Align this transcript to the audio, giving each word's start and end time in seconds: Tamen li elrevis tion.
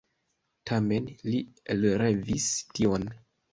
Tamen 0.69 1.09
li 1.27 1.43
elrevis 1.75 2.51
tion. 2.75 3.09